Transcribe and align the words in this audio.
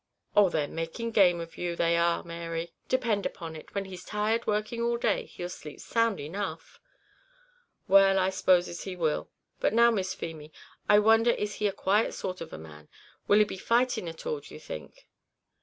"Oh, 0.35 0.49
they're 0.49 0.67
making 0.67 1.11
game 1.11 1.39
of 1.39 1.59
you 1.59 1.75
they 1.75 1.95
are, 1.95 2.23
Mary; 2.23 2.73
depend 2.89 3.23
upon 3.27 3.55
it, 3.55 3.75
when 3.75 3.85
he's 3.85 4.03
tired 4.03 4.47
working 4.47 4.81
all 4.81 4.97
day, 4.97 5.27
he'll 5.27 5.47
sleep 5.47 5.79
sound 5.79 6.19
enough." 6.19 6.79
"Well, 7.87 8.17
I 8.17 8.31
s'poses 8.31 8.81
he 8.81 8.95
will; 8.95 9.29
but 9.59 9.73
now, 9.75 9.91
Miss 9.91 10.15
Feemy, 10.15 10.51
I 10.89 10.97
wonder 10.97 11.29
is 11.29 11.53
he 11.61 11.67
a 11.67 11.71
quiet 11.71 12.15
sort 12.15 12.41
of 12.41 12.51
man? 12.51 12.89
will 13.27 13.37
he 13.37 13.45
be 13.45 13.57
fighting 13.59 14.09
at 14.09 14.25
all, 14.25 14.39
do 14.39 14.55
you 14.55 14.59
think?" 14.59 15.05